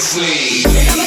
[0.00, 0.97] it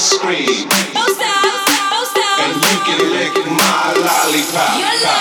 [0.00, 0.66] ice cream.
[0.94, 1.44] Don't stop,
[1.92, 2.40] don't stop.
[2.40, 5.19] And you can lick my lollipop.